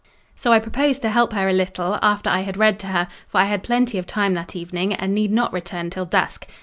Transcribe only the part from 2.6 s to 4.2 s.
to her, for I had plenty of